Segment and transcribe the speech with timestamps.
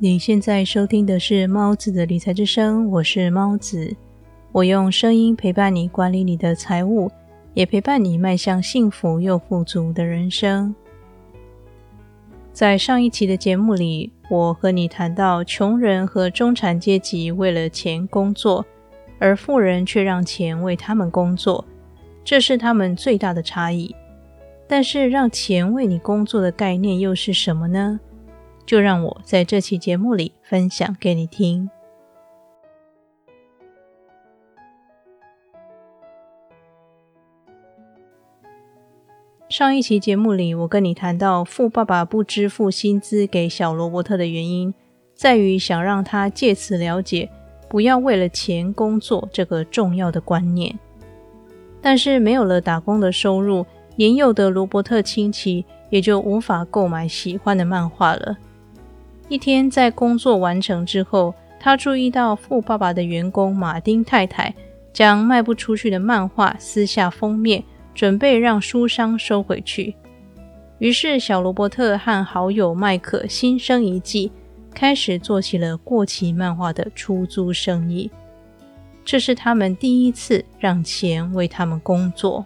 [0.00, 3.96] 你现在收听的是猫子的理财之声，我是猫子，
[4.52, 7.10] 我用声音陪伴你管理你的财务，
[7.52, 10.72] 也陪伴你迈向幸福又富足的人生。
[12.52, 18.64] 在上一期的节目里，我和你谈到穷人和中产阶级为了钱工作，
[19.18, 21.64] 而富人却让钱为他们工作，
[22.22, 23.92] 这是他们最大的差异。
[24.68, 27.98] 但是，让钱为你工作的概念又是什么呢？
[28.68, 31.70] 就让我在这期节目里分享给你听。
[39.48, 44.74] 上一期节目里，我跟你谈到富爸爸不支付薪资给小罗伯特的原因，
[45.14, 47.30] 在于想让他借此了解
[47.70, 50.78] 不要为了钱工作这个重要的观念。
[51.80, 53.64] 但是，没有了打工的收入，
[53.96, 58.36] 年幼的罗伯特亲戚也就无法购买喜欢的漫画了。
[59.28, 64.54] 一天，在工作完成之后，他注意到富爸爸的员工马丁太太
[64.90, 67.62] 将卖不出去的漫画撕下封面，
[67.94, 69.94] 准备让书商收回去。
[70.78, 74.32] 于是，小罗伯特和好友麦克心生一计，
[74.72, 78.10] 开始做起了过期漫画的出租生意。
[79.04, 82.44] 这是他们第一次让钱为他们工作。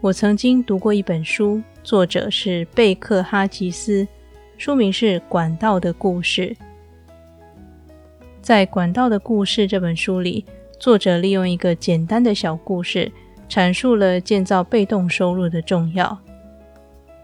[0.00, 1.60] 我曾经读过一本书。
[1.84, 4.06] 作者是贝克哈吉斯，
[4.56, 6.48] 书名是《管道的故事》。
[8.40, 10.44] 在《管道的故事》这本书里，
[10.78, 13.10] 作者利用一个简单的小故事，
[13.48, 16.16] 阐述了建造被动收入的重要。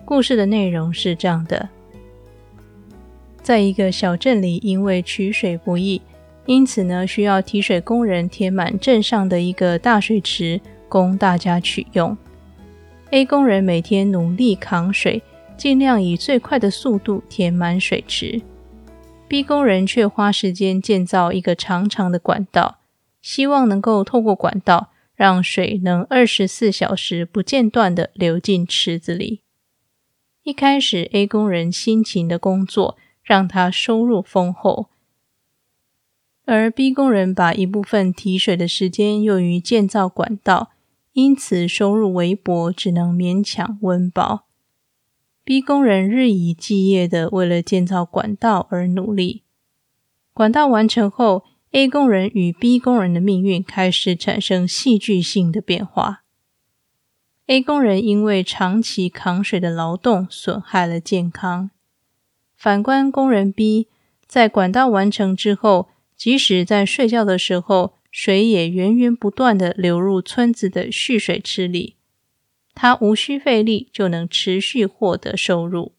[0.05, 1.69] 故事的内容是这样的：
[3.41, 6.03] 在一个小镇里，因为取水不易，
[6.47, 12.17] 因此呢，需要提水工人填满镇上的一个大水池，供大家取用。
[13.11, 15.23] A 工人每天努力扛水，
[15.57, 18.43] 尽量以最快的速度填满水池。
[19.27, 22.81] B 工人却花时间建造一个长长的管道，
[23.23, 29.41] 希望能够透过管道让水能二十四小时不间断地流进池子里。
[30.43, 34.89] 一开始，A 工人辛勤的工作让他收入丰厚，
[36.45, 40.73] 而 B 工人把一部分提水的时间用于建造管道。
[41.19, 44.47] 因此，收入微薄，只能勉强温饱。
[45.43, 49.43] B 工人日以继夜的为了建造管道而努力。
[50.33, 51.43] 管道完成后
[51.73, 56.23] ，A 工人与 B 工人的命运开始产生戏剧性的变化。
[57.47, 61.73] A 工人因为长期扛水的劳动损害了健康。
[62.57, 63.89] 反观工人 B，
[64.29, 67.98] 在管道完成之后，即使在睡觉的时候。
[68.11, 71.97] 水也源源不断的流入村子的蓄水池里，
[72.75, 75.93] 他无需费力就能持续获得收入。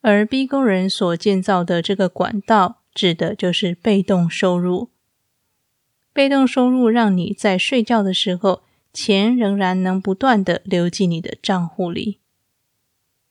[0.00, 4.90] 而 B 工人所建造的这个管道，指的就是被动收入。
[6.12, 12.20] 被动收入让你在睡觉的时候，钱仍然能不断的流进你的账户里。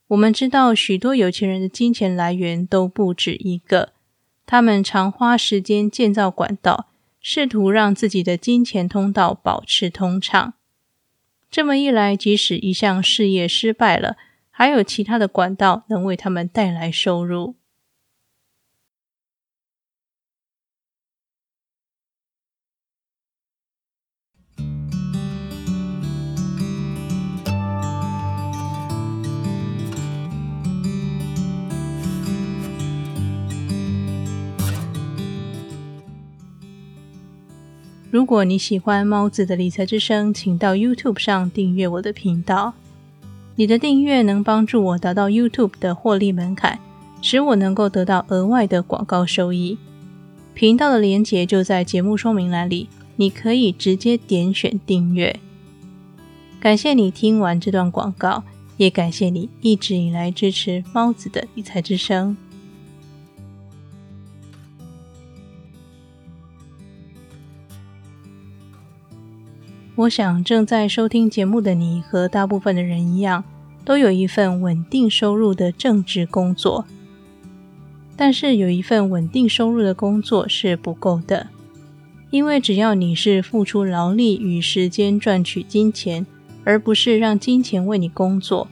[0.09, 3.94] 我们知道，许多有钱人的金钱来源都不止一个。
[4.45, 6.87] 他们常花时间建造管道，
[7.19, 10.53] 试图让自己的金钱通道保持通畅。
[11.49, 14.17] 这么一来，即使一项事业失败了，
[14.51, 17.55] 还有其他的管道能为他们带来收入。
[38.15, 42.73] 如果你喜欢猫子的理财之声，请到 YouTube 上订阅我的频道。
[43.57, 46.79] 你的订阅能帮助我达到 YouTube 的获利门槛，
[47.21, 49.77] 使我能够得到额外的广告收益。
[50.53, 55.37] 频道的连结就在节目说明栏里，你可以直接点选订阅。
[56.61, 58.45] 感谢你听完这段广告，
[58.77, 62.37] 也感谢你一直以来支持猫子的理财之声。
[69.97, 73.45] 我想，正在收听节目的你和大部分的人一样，
[73.85, 76.83] 都有一份稳定收入的正职工作。
[78.17, 81.47] 但是，有一份稳定收入的工作是不够的，
[82.29, 86.25] 因为只要你是付出劳力与时间赚取金钱，
[86.65, 88.67] 而不是让金钱为你工作，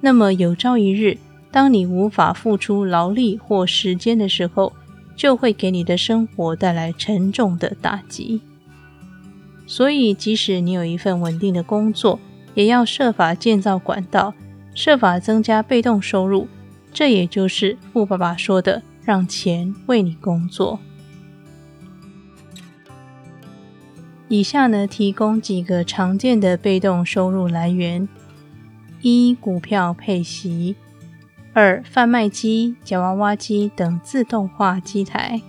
[0.00, 1.18] 那么有朝一日，
[1.50, 4.72] 当你无法付出劳力或时间的时候，
[5.14, 8.40] 就会给你的生活带来沉重的打击。
[9.66, 12.20] 所以，即使你有一份稳定的工作，
[12.54, 14.34] 也要设法建造管道，
[14.74, 16.46] 设法增加被动收入，
[16.92, 20.78] 这也就是富爸爸说的“让钱为你工作”。
[24.28, 28.08] 以下呢，提供几个常见的被动收入来源：
[29.02, 30.74] 一、股票配息；
[31.52, 35.40] 二、贩卖机、夹娃娃机等自动化机台；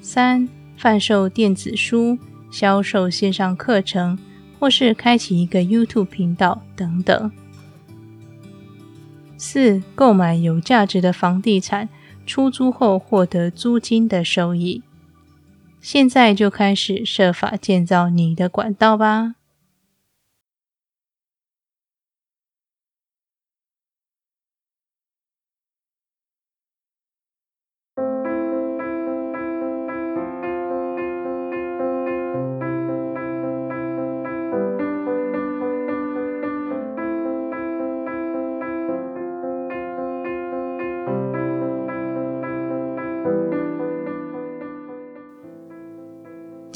[0.00, 2.18] 三、贩售电子书、
[2.50, 4.18] 销售线上课程，
[4.58, 7.30] 或是开启一个 YouTube 频道等等；
[9.36, 11.88] 四、购买有价值的房地产，
[12.26, 14.82] 出租后获得租金的收益。
[15.80, 19.36] 现在就开始设法建造你的管道吧。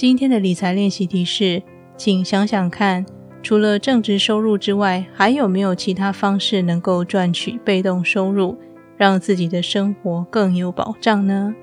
[0.02, 1.62] 今天的理财练习题是，
[1.96, 3.06] 请想想看，
[3.40, 8.58] 除了正职收入之外，还有没有其他方式能够赚取被动收入，
[8.96, 11.54] 让自己的生活更有保障呢？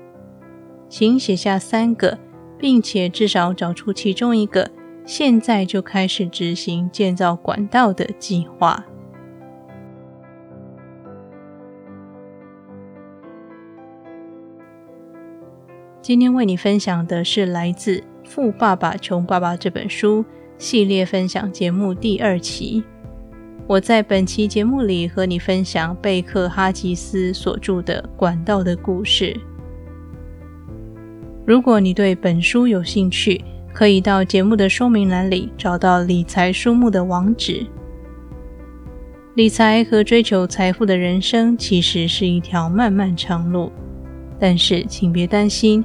[0.88, 2.18] 请写下三个，
[2.56, 4.70] 并且至少找出其中一个，
[5.04, 8.86] 现在就开始执行建造管道的计划。
[16.00, 17.96] 今天为你分享的是来自。
[18.30, 20.24] 《富爸爸穷爸爸》这本书
[20.56, 22.80] 系列分享节目第二期，
[23.66, 29.34] 我在本期节目里和你分享贝克哈吉斯所著的《管道的故事》。
[31.44, 33.42] 如果你对本书有兴趣，
[33.74, 37.66] 可以到节目的说明栏里找到理财书目的网址。
[39.34, 43.72] 理财和追求财富的人生其实是一条漫漫长路，
[44.38, 45.84] 但是请别担心。